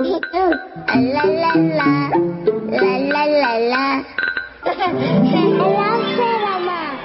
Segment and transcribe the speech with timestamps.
[0.00, 0.08] 啦
[1.24, 2.08] 啦啦，
[2.70, 4.04] 啦啦啦啦，
[4.64, 4.72] 老
[6.08, 6.98] 师了嘛？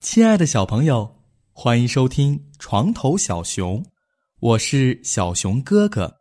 [0.00, 1.22] 亲爱的小朋友，
[1.52, 3.84] 欢迎收听《床头小熊》，
[4.40, 6.16] 我是小熊哥哥。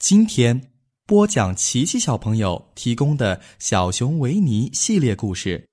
[0.00, 0.72] 今天
[1.06, 5.68] 播讲琪琪小朋友提供的小熊维尼系列故事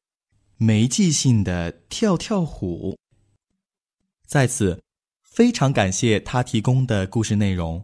[0.63, 2.91] 《没记性的跳跳虎》。
[4.27, 4.79] 在此，
[5.23, 7.83] 非常感谢他提供的故事内容。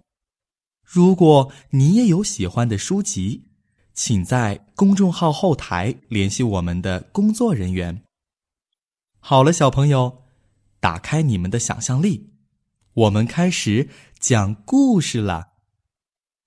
[0.85, 3.45] 如果你也有喜欢的书籍，
[3.95, 8.03] 请在公众号后台联系我们的工作人员。
[9.19, 10.23] 好了，小朋友，
[10.79, 12.29] 打开你们的想象力，
[12.93, 15.53] 我们开始讲故事了。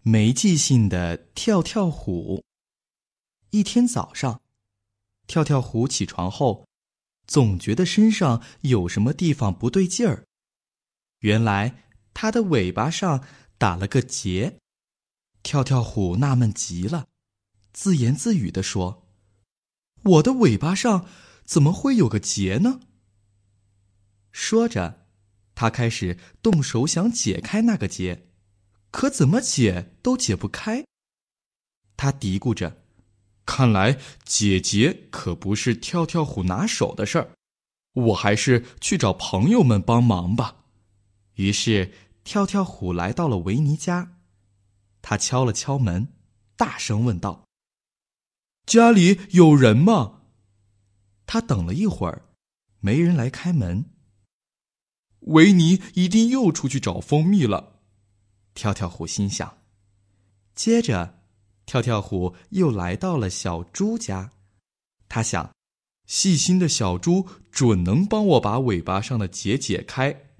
[0.02, 2.44] 没记性的跳跳虎。
[3.50, 4.40] 一天早上，
[5.26, 6.64] 跳跳虎起床后，
[7.26, 10.24] 总觉得身上有什么地方不对劲儿。
[11.18, 11.82] 原来，
[12.14, 13.24] 它的尾巴上。
[13.58, 14.60] 打了个结，
[15.42, 17.08] 跳跳虎纳闷极了，
[17.72, 19.08] 自言自语地说
[20.04, 21.06] ：“我的尾巴上
[21.44, 22.78] 怎么会有个结呢？”
[24.30, 25.06] 说着，
[25.56, 28.28] 他开始动手想解开那个结，
[28.92, 30.84] 可怎么解都解不开。
[31.96, 32.84] 他嘀咕着
[33.44, 37.32] ：“看来解结可不是跳跳虎拿手的事儿，
[37.94, 40.66] 我还是去找朋友们帮忙吧。”
[41.34, 41.92] 于是。
[42.28, 44.18] 跳跳虎来到了维尼家，
[45.00, 46.12] 他敲了敲门，
[46.58, 47.48] 大声问道
[48.68, 50.24] ：“家里有人吗？”
[51.24, 52.28] 他等了一会儿，
[52.80, 53.86] 没人来开门。
[55.20, 57.80] 维尼一定又出去找蜂蜜了，
[58.52, 59.62] 跳跳虎心想。
[60.54, 61.22] 接着，
[61.64, 64.32] 跳跳虎又来到了小猪家，
[65.08, 65.54] 他想，
[66.04, 70.34] 细心的小猪准能帮我把尾巴上的结解开。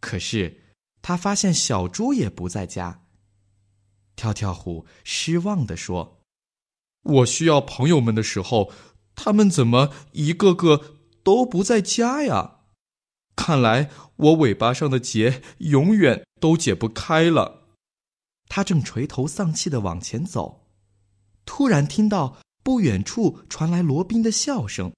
[0.00, 0.63] 可是。
[1.06, 3.02] 他发现小猪也不在家。
[4.16, 6.22] 跳跳虎失望地说
[7.04, 8.72] ：“我需要朋友们的时候，
[9.14, 12.60] 他们怎么一个个都不在家呀？
[13.36, 17.66] 看来我尾巴上的结永远都解不开了。”
[18.48, 20.66] 他正垂头丧气地往前走，
[21.44, 24.94] 突然听到不远处传来罗宾的笑声。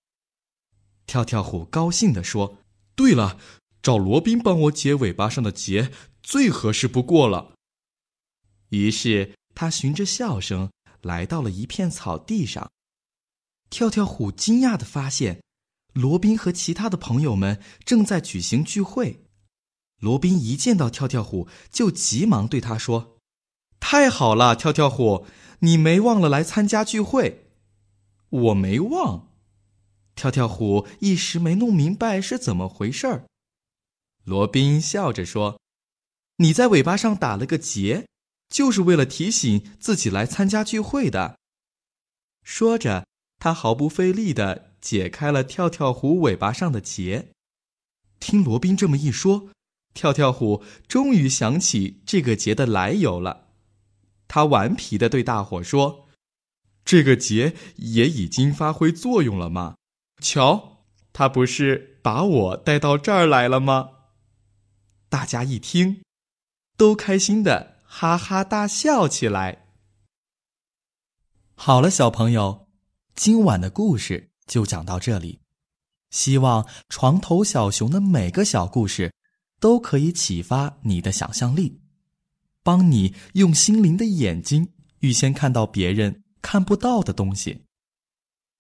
[1.05, 2.59] 跳跳虎高兴地说
[2.95, 3.41] ：“对了。”
[3.87, 7.53] 找罗宾帮我解尾巴上的结最合适不过了。
[8.71, 12.69] 于是他循着笑声来到了一片草地上。
[13.71, 15.41] 跳跳虎惊讶的发现，
[15.93, 19.23] 罗宾和其他的朋友们正在举行聚会。
[20.01, 23.21] 罗宾一见到跳跳虎，就急忙对他说
[23.79, 25.27] ：“太好了，跳跳虎，
[25.61, 27.53] 你没忘了来参加聚会。
[28.31, 29.29] ”“我没忘。”
[30.17, 33.27] 跳跳虎一时没弄明白是怎么回事儿。
[34.27, 35.61] 罗宾笑着说
[36.39, 38.09] ：“你在尾巴上打了个结，
[38.49, 41.39] 就是为了提醒自己来参加聚会的。”
[42.43, 43.07] 说着，
[43.39, 47.29] 他毫不费力地解开了跳跳虎尾巴上的结。
[48.19, 49.51] 听罗宾这么一说，
[49.95, 53.51] 跳跳虎终于想起这个结的来由了。
[54.27, 56.09] 他顽皮地对大伙说
[56.85, 59.77] ：“这个结也已经发挥作用了吗？
[60.21, 63.91] 瞧，他不是把我带到这儿来了吗？”
[65.17, 66.03] 大家一听，
[66.77, 69.65] 都开心的哈哈大笑起来。
[71.55, 72.69] 好了，小朋友，
[73.15, 75.41] 今晚的故事就讲到这里。
[76.11, 79.15] 希望床头小熊的每个小故事
[79.59, 81.81] 都可以启发你的想象力，
[82.63, 87.65] 帮你用心灵的眼睛预先看到别人看不到的东西。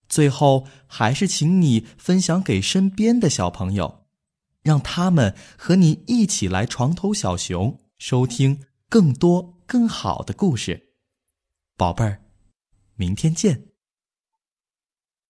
[0.08, 4.05] 最后，还是请你分享给身边的小朋友。
[4.66, 10.88] 让他们和你一起来床头小熊，收听更多更好的故事，
[11.76, 12.20] 宝贝儿，
[12.96, 13.75] 明天见。